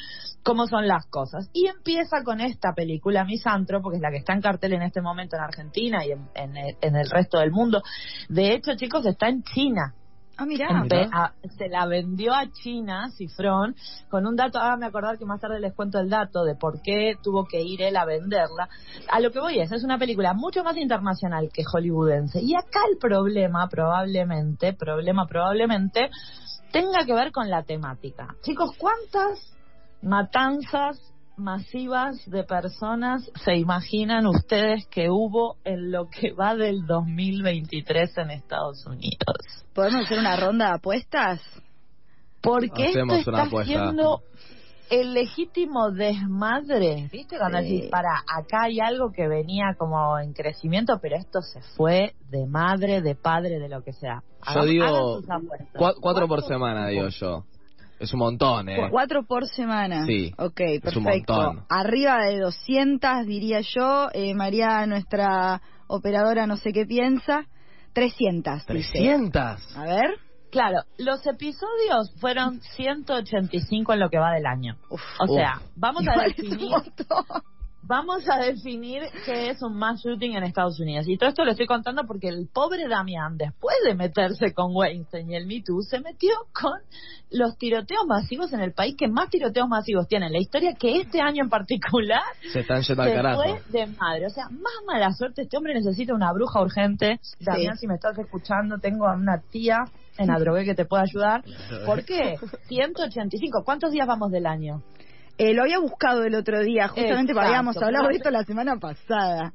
cómo 0.43 0.67
son 0.67 0.87
las 0.87 1.05
cosas. 1.07 1.49
Y 1.53 1.67
empieza 1.67 2.23
con 2.23 2.41
esta 2.41 2.73
película 2.73 3.25
Misantro, 3.25 3.81
porque 3.81 3.97
es 3.97 4.01
la 4.01 4.11
que 4.11 4.17
está 4.17 4.33
en 4.33 4.41
cartel 4.41 4.73
en 4.73 4.81
este 4.81 5.01
momento 5.01 5.35
en 5.35 5.43
Argentina 5.43 6.05
y 6.05 6.11
en, 6.11 6.27
en 6.35 6.95
el 6.95 7.09
resto 7.09 7.39
del 7.39 7.51
mundo. 7.51 7.81
De 8.29 8.53
hecho, 8.53 8.75
chicos, 8.75 9.05
está 9.05 9.29
en 9.29 9.43
China 9.43 9.93
Ah, 10.35 10.45
mira. 10.45 11.33
se 11.57 11.69
la 11.69 11.85
vendió 11.85 12.33
a 12.33 12.49
China, 12.51 13.09
Cifrón, 13.15 13.75
con 14.09 14.25
un 14.25 14.35
dato, 14.35 14.57
hágame 14.57 14.87
acordar 14.87 15.17
que 15.19 15.25
más 15.25 15.39
tarde 15.39 15.59
les 15.59 15.73
cuento 15.73 15.99
el 15.99 16.09
dato 16.09 16.43
de 16.43 16.55
por 16.55 16.81
qué 16.81 17.15
tuvo 17.21 17.45
que 17.45 17.61
ir 17.61 17.81
él 17.83 17.95
a 17.95 18.05
venderla. 18.05 18.67
A 19.11 19.19
lo 19.19 19.31
que 19.31 19.39
voy 19.39 19.59
es, 19.59 19.71
es 19.71 19.83
una 19.83 19.99
película 19.99 20.33
mucho 20.33 20.63
más 20.63 20.75
internacional 20.77 21.49
que 21.53 21.63
hollywoodense. 21.63 22.41
Y 22.41 22.55
acá 22.55 22.79
el 22.91 22.97
problema, 22.97 23.69
probablemente, 23.69 24.73
problema 24.73 25.27
probablemente, 25.27 26.09
tenga 26.71 27.05
que 27.05 27.13
ver 27.13 27.31
con 27.31 27.49
la 27.49 27.63
temática. 27.63 28.35
Chicos, 28.41 28.71
¿cuántas 28.77 29.55
matanzas 30.01 31.12
masivas 31.37 32.17
de 32.29 32.43
personas 32.43 33.29
se 33.43 33.55
imaginan 33.55 34.27
ustedes 34.27 34.87
que 34.87 35.09
hubo 35.09 35.57
en 35.63 35.91
lo 35.91 36.07
que 36.09 36.31
va 36.33 36.55
del 36.55 36.85
2023 36.85 38.17
en 38.17 38.31
Estados 38.31 38.85
Unidos? 38.85 39.65
¿Podemos 39.73 40.05
hacer 40.05 40.19
una 40.19 40.35
ronda 40.35 40.67
de 40.67 40.73
apuestas? 40.75 41.41
Porque 42.41 42.91
esto 42.91 43.15
está 43.15 43.47
siendo 43.63 44.21
el 44.89 45.13
legítimo 45.13 45.91
desmadre. 45.91 47.09
¿Viste? 47.11 47.37
Cuando 47.37 47.59
decís, 47.59 47.89
para, 47.89 48.19
acá 48.19 48.63
hay 48.65 48.79
algo 48.79 49.11
que 49.11 49.27
venía 49.27 49.75
como 49.77 50.19
en 50.19 50.33
crecimiento, 50.33 50.99
pero 51.01 51.15
esto 51.17 51.41
se 51.41 51.61
fue 51.75 52.13
de 52.29 52.45
madre, 52.45 53.01
de 53.01 53.15
padre, 53.15 53.59
de 53.59 53.69
lo 53.69 53.81
que 53.83 53.93
sea. 53.93 54.23
yo 54.53 54.65
digo 54.65 55.21
cuatro 55.99 56.27
por 56.27 56.43
semana, 56.43 56.87
digo 56.87 57.07
yo. 57.07 57.45
Es 58.03 58.13
un 58.13 58.19
montón, 58.19 58.67
¿eh? 58.67 58.89
Cuatro 58.91 59.23
por 59.23 59.47
semana. 59.47 60.05
Sí. 60.05 60.33
Ok, 60.37 60.59
perfecto. 60.83 61.65
Arriba 61.69 62.17
de 62.25 62.37
200, 62.39 63.25
diría 63.25 63.61
yo. 63.61 64.09
Eh, 64.13 64.33
María, 64.35 64.85
nuestra 64.85 65.61
operadora, 65.87 66.45
no 66.45 66.57
sé 66.57 66.73
qué 66.73 66.85
piensa. 66.85 67.45
300. 67.93 68.65
300. 68.65 69.77
A 69.77 69.83
ver. 69.85 70.19
Claro, 70.51 70.81
los 70.97 71.25
episodios 71.25 72.13
fueron 72.19 72.59
185 72.75 73.93
en 73.93 73.99
lo 74.01 74.09
que 74.09 74.19
va 74.19 74.33
del 74.33 74.45
año. 74.47 74.75
o 74.89 75.27
sea, 75.27 75.61
vamos 75.77 76.03
a 76.05 76.23
definir 76.23 76.69
vamos 77.83 78.23
a 78.29 78.37
definir 78.37 79.03
qué 79.25 79.49
es 79.49 79.61
un 79.61 79.75
mass 79.75 80.01
shooting 80.03 80.35
en 80.35 80.43
Estados 80.43 80.79
Unidos. 80.79 81.07
Y 81.07 81.17
todo 81.17 81.29
esto 81.29 81.43
lo 81.43 81.51
estoy 81.51 81.67
contando 81.67 82.03
porque 82.05 82.29
el 82.29 82.47
pobre 82.47 82.87
Damián, 82.87 83.37
después 83.37 83.75
de 83.85 83.93
meterse 83.93 84.53
con 84.53 84.75
Weinstein 84.75 85.29
y 85.29 85.35
el 85.35 85.45
Me 85.45 85.61
Too, 85.61 85.81
se 85.81 85.99
metió 85.99 86.31
con 86.53 86.79
los 87.29 87.57
tiroteos 87.57 88.05
masivos 88.07 88.53
en 88.53 88.61
el 88.61 88.73
país 88.73 88.95
que 88.97 89.07
más 89.07 89.29
tiroteos 89.29 89.67
masivos 89.67 90.07
tienen. 90.07 90.31
La 90.31 90.39
historia 90.39 90.73
que 90.73 90.97
este 90.97 91.21
año 91.21 91.43
en 91.43 91.49
particular 91.49 92.21
se 92.51 92.61
están 92.61 92.81
yendo 92.81 93.03
al 93.03 93.13
carajo. 93.13 93.43
fue 93.43 93.61
de 93.69 93.87
madre. 93.87 94.27
O 94.27 94.29
sea, 94.29 94.49
más 94.49 94.73
mala 94.85 95.11
suerte. 95.13 95.43
Este 95.43 95.57
hombre 95.57 95.73
necesita 95.73 96.13
una 96.13 96.31
bruja 96.31 96.61
urgente. 96.61 97.19
Damián, 97.39 97.77
si 97.77 97.87
me 97.87 97.95
estás 97.95 98.17
escuchando, 98.17 98.77
tengo 98.77 99.07
a 99.07 99.15
una 99.15 99.41
tía 99.51 99.85
en 100.17 100.29
Adrogué 100.31 100.63
que 100.63 100.75
te 100.75 100.85
pueda 100.85 101.03
ayudar. 101.03 101.43
¿Por 101.85 102.05
qué? 102.05 102.37
185. 102.67 103.63
¿Cuántos 103.65 103.91
días 103.91 104.07
vamos 104.07 104.31
del 104.31 104.45
año? 104.45 104.83
Eh, 105.43 105.53
lo 105.53 105.63
había 105.63 105.77
buscado 105.77 106.23
el 106.23 106.35
otro 106.35 106.61
día, 106.61 106.87
justamente 106.87 107.33
porque 107.33 107.47
habíamos 107.47 107.75
hablado 107.75 108.07
de 108.07 108.15
esto 108.15 108.31
la 108.31 108.45
semana 108.45 108.77
pasada 108.77 109.51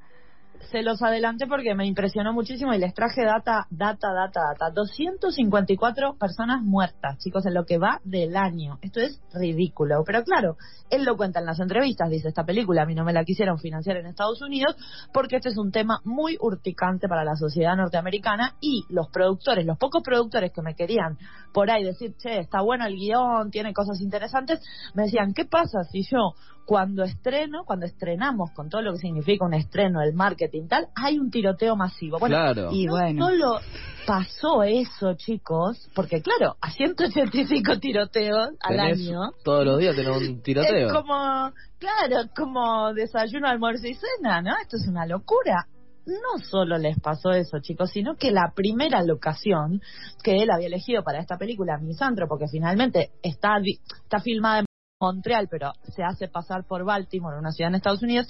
se 0.71 0.83
los 0.83 1.03
adelanté 1.03 1.47
porque 1.47 1.75
me 1.75 1.87
impresionó 1.87 2.33
muchísimo 2.33 2.75
y 2.75 2.79
les 2.79 2.95
traje 2.95 3.25
data, 3.25 3.67
data, 3.71 4.09
data, 4.13 4.41
data. 4.53 4.71
254 4.75 6.17
personas 6.19 6.63
muertas, 6.63 7.19
chicos, 7.19 7.47
en 7.47 7.55
lo 7.55 7.65
que 7.65 7.79
va 7.79 8.01
del 8.05 8.37
año. 8.37 8.79
Esto 8.83 9.01
es 9.01 9.21
ridículo. 9.33 10.03
Pero 10.05 10.23
claro, 10.25 10.57
él 10.91 11.05
lo 11.05 11.17
cuenta 11.17 11.41
en 11.41 11.47
las 11.47 11.61
entrevistas, 11.61 12.11
dice 12.11 12.29
esta 12.29 12.45
película, 12.45 12.83
a 12.83 12.87
mí 12.87 12.95
no 12.95 13.05
me 13.05 13.13
la 13.13 13.25
quisieron 13.25 13.59
financiar 13.59 13.97
en 13.97 14.07
Estados 14.07 14.43
Unidos 14.43 14.77
porque 15.13 15.37
este 15.37 15.49
es 15.49 15.57
un 15.57 15.73
tema 15.73 16.01
muy 16.05 16.37
urticante 16.41 17.09
para 17.09 17.25
la 17.25 17.37
sociedad 17.37 17.77
norteamericana 17.77 18.55
y 18.61 18.85
los 18.89 19.09
productores, 19.09 19.65
los 19.65 19.79
pocos 19.79 20.03
productores 20.03 20.53
que 20.53 20.63
me 20.63 20.75
querían 20.75 21.19
por 21.53 21.71
ahí 21.71 21.85
decir, 21.85 22.15
che, 22.19 22.39
está 22.39 22.61
bueno 22.61 22.87
el 22.87 22.97
guion, 22.97 23.51
tiene 23.51 23.73
cosas 23.73 24.01
interesantes, 24.01 24.61
me 24.95 25.05
decían, 25.05 25.33
¿qué 25.35 25.45
pasa 25.45 25.85
si 25.91 26.03
yo 26.03 26.35
cuando 26.69 27.03
estreno, 27.03 27.65
cuando 27.65 27.87
estrenamos 27.87 28.51
con 28.51 28.69
todo 28.69 28.83
lo 28.83 28.93
que 28.93 28.99
significa 28.99 29.45
un 29.47 29.55
estreno, 29.55 30.03
el 30.03 30.13
marketing, 30.13 30.48
marketing 30.49 30.69
tal, 30.69 30.89
hay 30.95 31.19
un 31.19 31.31
tiroteo 31.31 31.77
masivo. 31.77 32.19
Bueno, 32.19 32.37
claro. 32.37 32.71
y 32.73 32.87
no 32.87 32.93
bueno. 32.93 33.27
solo 33.27 33.61
pasó 34.07 34.63
eso, 34.63 35.15
chicos, 35.15 35.89
porque 35.95 36.23
claro, 36.23 36.57
a 36.61 36.71
185 36.71 37.79
tiroteos 37.81 38.51
al 38.61 38.81
año. 38.81 39.21
Todos 39.45 39.65
los 39.65 39.79
días 39.79 39.95
tenemos 39.95 40.23
un 40.23 40.43
tiroteo. 40.43 40.89
Es 40.89 40.93
como, 40.93 41.53
claro, 41.79 42.29
como 42.37 42.93
desayuno, 42.95 43.49
almuerzo 43.49 43.87
y 43.87 43.95
cena, 43.95 44.41
¿no? 44.43 44.53
Esto 44.63 44.77
es 44.77 44.89
una 44.89 45.07
locura 45.07 45.67
no 46.09 46.43
solo 46.43 46.79
les 46.79 46.99
pasó 47.01 47.33
eso, 47.33 47.59
chicos, 47.61 47.91
sino 47.91 48.17
que 48.17 48.31
la 48.31 48.53
primera 48.55 49.03
locación 49.03 49.83
que 50.23 50.43
él 50.43 50.51
había 50.51 50.69
elegido 50.69 51.03
para 51.03 51.21
esta 51.21 51.37
película, 51.37 51.77
Misantro, 51.77 52.27
porque 52.27 52.47
finalmente 52.51 53.11
está, 53.23 53.59
está 54.05 54.21
filmada 54.21 54.61
en 54.61 54.67
Montreal, 55.01 55.49
pero 55.51 55.73
se 55.95 56.03
hace 56.03 56.29
pasar 56.29 56.65
por 56.67 56.85
Baltimore, 56.85 57.39
una 57.39 57.53
ciudad 57.53 57.71
en 57.71 57.77
Estados 57.77 58.03
Unidos, 58.03 58.29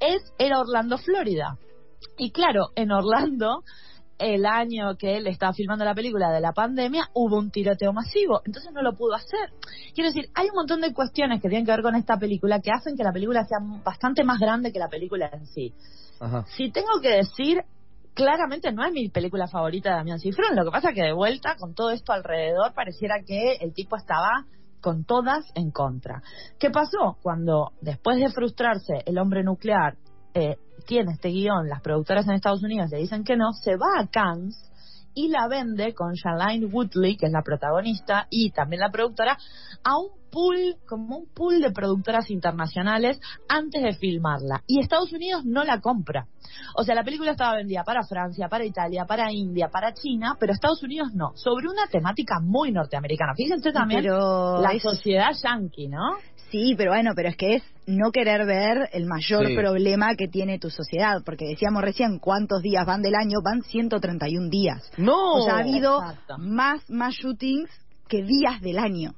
es 0.00 0.32
era 0.38 0.60
Orlando, 0.60 0.98
Florida. 0.98 1.58
Y 2.18 2.30
claro, 2.30 2.68
en 2.74 2.92
Orlando, 2.92 3.62
el 4.18 4.46
año 4.46 4.96
que 4.96 5.16
él 5.16 5.26
estaba 5.26 5.52
filmando 5.52 5.84
la 5.84 5.94
película 5.94 6.30
de 6.30 6.40
la 6.40 6.52
pandemia, 6.52 7.10
hubo 7.14 7.38
un 7.38 7.50
tiroteo 7.50 7.92
masivo, 7.92 8.40
entonces 8.44 8.72
no 8.72 8.82
lo 8.82 8.94
pudo 8.96 9.14
hacer. 9.14 9.52
Quiero 9.94 10.08
decir, 10.08 10.30
hay 10.34 10.48
un 10.48 10.56
montón 10.56 10.80
de 10.80 10.92
cuestiones 10.94 11.42
que 11.42 11.48
tienen 11.48 11.66
que 11.66 11.72
ver 11.72 11.82
con 11.82 11.94
esta 11.94 12.18
película 12.18 12.60
que 12.60 12.70
hacen 12.70 12.96
que 12.96 13.04
la 13.04 13.12
película 13.12 13.44
sea 13.44 13.58
bastante 13.84 14.24
más 14.24 14.38
grande 14.38 14.72
que 14.72 14.78
la 14.78 14.88
película 14.88 15.28
en 15.32 15.46
sí. 15.46 15.74
Si 16.56 16.70
tengo 16.70 17.00
que 17.02 17.10
decir, 17.10 17.62
claramente 18.14 18.72
no 18.72 18.84
es 18.84 18.92
mi 18.92 19.10
película 19.10 19.46
favorita 19.48 19.90
de 19.90 19.96
Damián 19.96 20.18
Cifrón. 20.18 20.56
Lo 20.56 20.64
que 20.64 20.70
pasa 20.70 20.94
que 20.94 21.02
de 21.02 21.12
vuelta, 21.12 21.56
con 21.56 21.74
todo 21.74 21.90
esto 21.90 22.12
alrededor, 22.12 22.72
pareciera 22.72 23.16
que 23.22 23.56
el 23.60 23.74
tipo 23.74 23.96
estaba 23.96 24.46
con 24.86 25.02
todas 25.02 25.44
en 25.56 25.72
contra. 25.72 26.22
¿Qué 26.60 26.70
pasó? 26.70 27.16
Cuando 27.20 27.72
después 27.80 28.18
de 28.18 28.30
frustrarse 28.30 29.02
el 29.04 29.18
hombre 29.18 29.42
nuclear 29.42 29.96
eh, 30.32 30.58
tiene 30.86 31.14
este 31.14 31.30
guion, 31.30 31.68
las 31.68 31.80
productoras 31.80 32.24
en 32.28 32.34
Estados 32.34 32.62
Unidos 32.62 32.90
le 32.92 32.98
dicen 32.98 33.24
que 33.24 33.36
no, 33.36 33.52
se 33.52 33.74
va 33.74 33.88
a 33.98 34.06
Cannes 34.06 34.54
y 35.16 35.28
la 35.28 35.48
vende 35.48 35.94
con 35.94 36.12
Shailene 36.12 36.66
Woodley, 36.66 37.16
que 37.16 37.26
es 37.26 37.32
la 37.32 37.42
protagonista 37.42 38.26
y 38.30 38.50
también 38.50 38.80
la 38.80 38.90
productora, 38.90 39.38
a 39.82 39.98
un 39.98 40.10
pool, 40.30 40.76
como 40.86 41.16
un 41.16 41.26
pool 41.32 41.62
de 41.62 41.70
productoras 41.70 42.30
internacionales 42.30 43.18
antes 43.48 43.82
de 43.82 43.94
filmarla. 43.94 44.62
Y 44.66 44.78
Estados 44.78 45.12
Unidos 45.12 45.44
no 45.46 45.64
la 45.64 45.80
compra. 45.80 46.26
O 46.74 46.84
sea, 46.84 46.94
la 46.94 47.02
película 47.02 47.30
estaba 47.30 47.56
vendida 47.56 47.82
para 47.82 48.04
Francia, 48.04 48.48
para 48.48 48.66
Italia, 48.66 49.06
para 49.06 49.32
India, 49.32 49.68
para 49.68 49.94
China, 49.94 50.36
pero 50.38 50.52
Estados 50.52 50.82
Unidos 50.82 51.14
no. 51.14 51.32
Sobre 51.34 51.66
una 51.66 51.86
temática 51.90 52.38
muy 52.38 52.70
norteamericana. 52.70 53.32
Fíjense 53.34 53.72
también 53.72 54.04
la 54.04 54.78
sociedad 54.80 55.32
yankee, 55.42 55.88
¿no? 55.88 56.18
Sí, 56.50 56.74
pero 56.76 56.92
bueno, 56.92 57.12
pero 57.14 57.28
es 57.28 57.36
que 57.36 57.56
es 57.56 57.62
no 57.86 58.10
querer 58.12 58.46
ver 58.46 58.88
el 58.92 59.06
mayor 59.06 59.46
problema 59.54 60.14
que 60.16 60.28
tiene 60.28 60.58
tu 60.58 60.70
sociedad, 60.70 61.22
porque 61.24 61.46
decíamos 61.46 61.82
recién 61.82 62.18
cuántos 62.18 62.62
días 62.62 62.86
van 62.86 63.02
del 63.02 63.14
año, 63.14 63.38
van 63.44 63.62
131 63.62 64.48
días. 64.48 64.90
No. 64.96 65.34
O 65.34 65.44
sea, 65.44 65.56
ha 65.56 65.58
habido 65.60 66.00
más 66.38 66.88
más 66.88 67.14
shootings 67.14 67.70
que 68.08 68.22
días 68.22 68.60
del 68.60 68.78
año. 68.78 69.12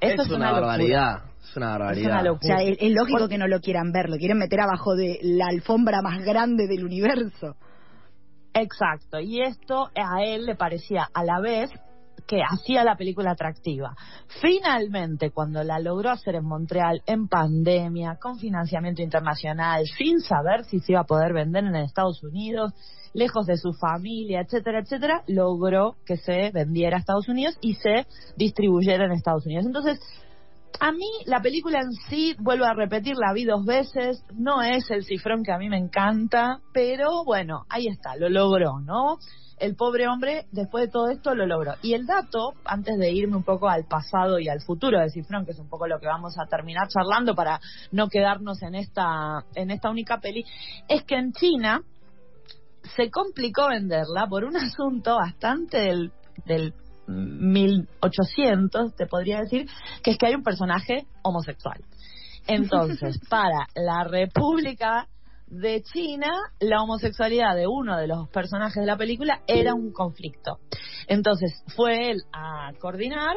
Eso 0.00 0.22
es, 0.22 0.30
una, 0.30 0.52
barbaridad. 0.52 1.22
Es 1.42 1.56
una 1.56 1.70
barbaridad. 1.70 2.30
O 2.30 2.38
sea, 2.40 2.56
es, 2.62 2.92
lógico 2.92 3.28
que 3.28 3.38
no 3.38 3.48
lo 3.48 3.60
quieran 3.60 3.92
ver, 3.92 4.10
lo 4.10 4.18
quieren 4.18 4.38
meter 4.38 4.60
abajo 4.60 4.94
de 4.94 5.18
la 5.22 5.46
alfombra 5.46 6.02
más 6.02 6.22
grande 6.22 6.66
del 6.66 6.84
universo. 6.84 7.56
Exacto, 8.52 9.20
y 9.20 9.42
esto 9.42 9.90
a 9.94 10.24
él 10.24 10.46
le 10.46 10.54
parecía 10.54 11.08
a 11.12 11.24
la 11.24 11.40
vez 11.40 11.70
que 12.26 12.40
hacía 12.42 12.84
la 12.84 12.96
película 12.96 13.32
atractiva. 13.32 13.96
Finalmente, 14.40 15.30
cuando 15.30 15.62
la 15.62 15.78
logró 15.78 16.10
hacer 16.10 16.34
en 16.34 16.44
Montreal, 16.44 17.02
en 17.06 17.28
pandemia, 17.28 18.18
con 18.20 18.38
financiamiento 18.38 19.02
internacional, 19.02 19.84
sin 19.96 20.20
saber 20.20 20.64
si 20.64 20.80
se 20.80 20.92
iba 20.92 21.00
a 21.00 21.04
poder 21.04 21.32
vender 21.32 21.64
en 21.64 21.76
Estados 21.76 22.22
Unidos, 22.22 22.72
lejos 23.14 23.46
de 23.46 23.56
su 23.56 23.72
familia, 23.72 24.40
etcétera, 24.40 24.80
etcétera, 24.80 25.22
logró 25.26 25.96
que 26.04 26.16
se 26.16 26.50
vendiera 26.50 26.96
a 26.96 27.00
Estados 27.00 27.28
Unidos 27.28 27.56
y 27.60 27.74
se 27.74 28.06
distribuyera 28.36 29.06
en 29.06 29.12
Estados 29.12 29.46
Unidos. 29.46 29.64
Entonces, 29.64 30.00
a 30.80 30.92
mí 30.92 31.08
la 31.26 31.40
película 31.40 31.80
en 31.80 31.92
sí, 32.08 32.34
vuelvo 32.38 32.64
a 32.64 32.74
repetir, 32.74 33.16
la 33.16 33.32
vi 33.32 33.44
dos 33.44 33.64
veces, 33.64 34.24
no 34.34 34.62
es 34.62 34.90
el 34.90 35.04
cifrón 35.04 35.42
que 35.42 35.52
a 35.52 35.58
mí 35.58 35.68
me 35.68 35.78
encanta, 35.78 36.60
pero 36.72 37.24
bueno, 37.24 37.64
ahí 37.68 37.86
está, 37.88 38.16
lo 38.16 38.28
logró, 38.28 38.80
¿no? 38.80 39.18
El 39.58 39.74
pobre 39.74 40.06
hombre, 40.06 40.46
después 40.52 40.86
de 40.86 40.92
todo 40.92 41.08
esto, 41.08 41.34
lo 41.34 41.46
logró. 41.46 41.74
Y 41.82 41.94
el 41.94 42.04
dato, 42.04 42.52
antes 42.66 42.98
de 42.98 43.10
irme 43.10 43.36
un 43.36 43.42
poco 43.42 43.68
al 43.68 43.86
pasado 43.86 44.38
y 44.38 44.48
al 44.48 44.60
futuro 44.60 45.00
de 45.00 45.08
Cifrón, 45.08 45.46
que 45.46 45.52
es 45.52 45.58
un 45.58 45.68
poco 45.70 45.86
lo 45.86 45.98
que 45.98 46.06
vamos 46.06 46.38
a 46.38 46.46
terminar 46.46 46.88
charlando 46.88 47.34
para 47.34 47.58
no 47.90 48.08
quedarnos 48.08 48.62
en 48.62 48.74
esta, 48.74 49.44
en 49.54 49.70
esta 49.70 49.88
única 49.88 50.18
peli, 50.18 50.44
es 50.88 51.04
que 51.04 51.16
en 51.16 51.32
China, 51.32 51.80
se 52.94 53.10
complicó 53.10 53.68
venderla 53.68 54.26
por 54.28 54.44
un 54.44 54.56
asunto 54.56 55.16
bastante 55.16 55.78
del, 55.78 56.12
del 56.44 56.74
1800, 57.08 58.94
te 58.94 59.06
podría 59.06 59.40
decir, 59.40 59.66
que 60.02 60.12
es 60.12 60.18
que 60.18 60.26
hay 60.26 60.34
un 60.34 60.42
personaje 60.42 61.06
homosexual. 61.22 61.80
Entonces, 62.46 63.18
para 63.30 63.66
la 63.74 64.04
República 64.04 65.08
de 65.46 65.82
China, 65.82 66.28
la 66.60 66.82
homosexualidad 66.82 67.54
de 67.54 67.66
uno 67.66 67.96
de 67.96 68.08
los 68.08 68.28
personajes 68.28 68.80
de 68.80 68.86
la 68.86 68.96
película 68.96 69.42
era 69.46 69.74
un 69.74 69.92
conflicto. 69.92 70.58
Entonces, 71.06 71.62
fue 71.74 72.10
él 72.10 72.18
a 72.32 72.72
coordinar 72.80 73.36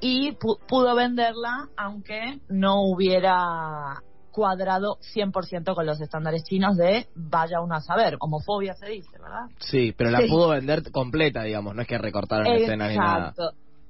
y 0.00 0.32
pudo 0.68 0.94
venderla, 0.94 1.68
aunque 1.76 2.40
no 2.48 2.74
hubiera 2.82 4.02
cuadrado 4.36 4.98
100% 5.14 5.74
con 5.74 5.86
los 5.86 5.98
estándares 5.98 6.44
chinos 6.44 6.76
de 6.76 7.06
vaya 7.14 7.62
uno 7.62 7.74
a 7.74 7.80
saber, 7.80 8.18
homofobia 8.20 8.74
se 8.74 8.86
dice, 8.90 9.12
¿verdad? 9.18 9.46
Sí, 9.60 9.94
pero 9.96 10.10
la 10.10 10.18
pudo 10.28 10.50
vender 10.50 10.82
completa, 10.92 11.42
digamos, 11.42 11.74
no 11.74 11.80
es 11.80 11.88
que 11.88 11.96
recortaron 11.96 12.46
escenas 12.46 12.90
ni 12.90 12.98
nada. 12.98 13.32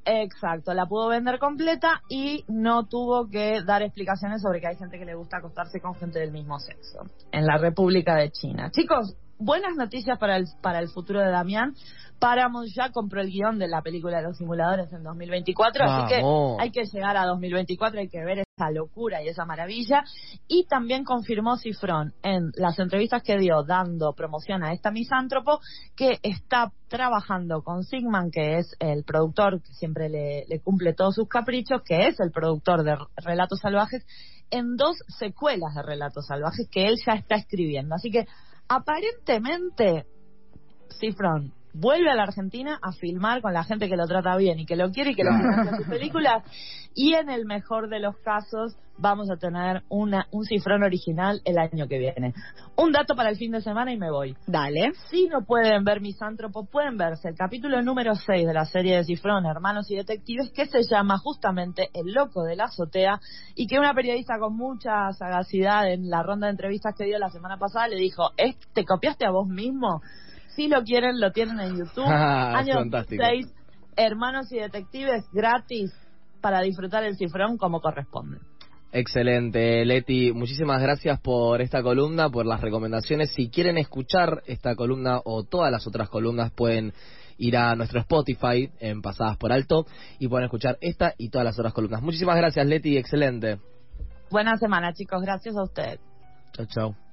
Exacto, 0.05 0.73
la 0.73 0.87
pudo 0.87 1.09
vender 1.09 1.41
completa 1.41 2.01
y 2.09 2.45
no 2.47 2.87
tuvo 2.87 3.29
que 3.29 3.61
dar 3.67 3.83
explicaciones 3.83 4.41
sobre 4.41 4.61
que 4.61 4.69
hay 4.69 4.77
gente 4.77 5.01
que 5.01 5.05
le 5.05 5.17
gusta 5.17 5.39
acostarse 5.39 5.81
con 5.81 5.97
gente 5.97 6.21
del 6.21 6.31
mismo 6.31 6.61
sexo 6.61 7.01
en 7.33 7.45
la 7.45 7.59
República 7.59 8.15
de 8.15 8.31
China. 8.31 8.71
Chicos, 8.71 9.17
buenas 9.39 9.77
noticias 9.77 10.19
para 10.19 10.37
el, 10.37 10.47
para 10.63 10.81
el 10.81 10.89
futuro 10.89 11.21
de 11.21 11.31
Damián. 11.31 11.75
Paramount 12.19 12.69
ya 12.75 12.91
compró 12.91 13.21
el 13.21 13.31
guion 13.31 13.59
de 13.59 13.69
la 13.69 13.83
película 13.83 14.19
de 14.19 14.23
los 14.23 14.39
simuladores 14.39 14.91
en 14.93 15.03
2024, 15.03 15.85
así 15.85 16.15
que 16.15 16.23
hay 16.59 16.71
que 16.71 16.85
llegar 16.85 17.17
a 17.17 17.27
2024, 17.27 18.01
hay 18.01 18.09
que 18.09 18.25
ver 18.25 18.39
esa 18.39 18.71
locura 18.71 19.23
y 19.23 19.29
esa 19.29 19.45
maravilla. 19.45 20.03
Y 20.49 20.65
también 20.65 21.05
confirmó 21.05 21.59
Cifrón 21.59 22.15
en 22.23 22.53
las 22.57 22.79
entrevistas 22.79 23.23
que 23.23 23.37
dio 23.37 23.63
dando 23.65 24.15
promoción 24.15 24.65
a 24.65 24.73
esta 24.73 24.91
misántropo 24.91 25.61
que 25.95 26.19
está 26.23 26.73
trabajando 26.89 27.63
con 27.63 27.85
Sigman, 27.85 28.31
que 28.31 28.59
es 28.59 28.75
el 28.79 29.05
productor 29.05 29.61
que 29.61 29.75
siempre 29.75 30.09
le, 30.09 30.47
le 30.49 30.61
cumple 30.61 30.95
todos 30.95 31.17
sus 31.17 31.29
caprichos, 31.29 31.83
que 31.83 32.07
es 32.07 32.19
el 32.21 32.31
productor 32.31 32.83
de 32.83 32.97
Relatos 33.17 33.61
Salvajes, 33.61 34.07
en 34.51 34.77
dos 34.77 34.97
secuelas 35.19 35.75
de 35.75 35.83
Relatos 35.83 36.27
Salvajes 36.27 36.67
que 36.71 36.87
él 36.87 36.97
ya 37.05 37.13
está 37.13 37.35
escribiendo. 37.35 37.95
Así 37.95 38.11
que 38.11 38.27
aparentemente, 38.69 40.07
Cifrón 40.99 41.53
vuelve 41.79 42.11
a 42.11 42.15
la 42.15 42.25
Argentina 42.25 42.79
a 42.81 42.93
filmar 42.93 43.43
con 43.43 43.53
la 43.53 43.65
gente 43.65 43.89
que 43.89 43.97
lo 43.97 44.07
trata 44.07 44.37
bien 44.37 44.59
y 44.59 44.67
que 44.67 44.77
lo 44.77 44.91
quiere 44.91 45.11
y 45.11 45.15
que 45.15 45.25
lo 45.25 45.33
financia 45.33 45.77
sus 45.77 45.87
películas. 45.89 46.43
Y 46.95 47.13
en 47.13 47.29
el 47.29 47.45
mejor 47.45 47.91
de 47.91 48.01
los 48.01 48.17
casos, 48.19 48.75
vamos 48.97 49.31
a 49.31 49.37
tener 49.37 49.83
una, 49.91 50.27
un 50.31 50.45
cifrón 50.45 50.83
original 50.83 51.43
el 51.45 51.59
año 51.59 51.87
que 51.87 51.99
viene. 51.99 52.33
Un 52.77 52.93
dato 52.93 53.15
para 53.15 53.29
el 53.29 53.37
fin 53.37 53.53
de 53.53 53.61
semana 53.61 53.93
y 53.93 53.99
me 53.99 54.11
voy. 54.11 54.35
Dale. 54.47 54.93
Si 55.11 55.29
no 55.29 55.45
pueden 55.45 55.85
ver 55.85 56.01
Misántropo, 56.01 56.65
pueden 56.65 56.97
verse 56.97 57.29
el 57.29 57.35
capítulo 57.35 57.83
número 57.83 58.15
6 58.15 58.47
de 58.47 58.55
la 58.55 58.65
serie 58.65 58.97
de 58.97 59.05
Cifrón, 59.05 59.45
Hermanos 59.45 59.91
y 59.91 59.97
Detectives, 59.97 60.51
que 60.53 60.65
se 60.65 60.85
llama 60.85 61.19
justamente 61.19 61.91
El 61.93 62.15
Loco 62.15 62.45
de 62.45 62.57
la 62.57 62.65
Azotea, 62.65 63.21
y 63.55 63.67
que 63.67 63.79
una 63.79 63.93
periodista 63.93 64.39
con 64.39 64.57
mucha 64.57 65.13
sagacidad 65.13 65.93
en 65.93 66.09
la 66.09 66.23
ronda 66.23 66.47
de 66.47 66.53
entrevistas 66.53 66.95
que 66.97 67.05
dio 67.05 67.19
la 67.19 67.31
semana 67.31 67.59
pasada 67.59 67.89
le 67.89 67.97
dijo, 67.97 68.31
¿te 68.73 68.85
copiaste 68.87 69.27
a 69.27 69.31
vos 69.31 69.47
mismo? 69.47 70.01
Si 70.57 70.69
lo 70.69 70.83
quieren, 70.83 71.21
lo 71.21 71.31
tienen 71.31 71.61
en 71.61 71.77
YouTube. 71.79 72.07
Ah, 72.09 72.57
Año 72.59 72.75
6, 73.09 73.47
Hermanos 73.97 74.51
y 74.53 74.57
Detectives, 74.57 75.25
gratis, 75.33 75.93
para 76.41 76.61
disfrutar 76.63 77.05
el 77.05 77.17
cifrón 77.17 77.59
como 77.59 77.81
corresponde. 77.81 78.39
Excelente, 78.93 79.85
Leti. 79.85 80.33
Muchísimas 80.33 80.81
gracias 80.81 81.21
por 81.21 81.61
esta 81.61 81.83
columna, 81.83 82.31
por 82.31 82.47
las 82.47 82.61
recomendaciones. 82.63 83.31
Si 83.33 83.51
quieren 83.51 83.77
escuchar 83.77 84.43
esta 84.47 84.75
columna 84.75 85.21
o 85.25 85.45
todas 85.45 85.71
las 85.71 85.87
otras 85.87 86.09
columnas, 86.09 86.51
pueden 86.53 86.95
ir 87.37 87.57
a 87.59 87.75
nuestro 87.75 88.01
Spotify 88.01 88.71
en 88.81 89.03
Pasadas 89.03 89.37
por 89.37 89.53
Alto 89.53 89.87
y 90.19 90.29
pueden 90.29 90.45
escuchar 90.45 90.79
esta 90.81 91.13
y 91.19 91.29
todas 91.29 91.45
las 91.45 91.59
otras 91.59 91.75
columnas. 91.75 92.01
Muchísimas 92.01 92.37
gracias, 92.37 92.67
Leti. 92.67 92.97
Excelente. 92.97 93.59
Buena 94.31 94.57
semana, 94.57 94.95
chicos. 94.95 95.21
Gracias 95.21 95.55
a 95.57 95.63
ustedes. 95.63 96.01
Chao, 96.53 96.67
chao. 96.67 97.06